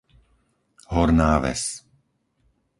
Horná 0.89 1.37
Ves 1.45 1.85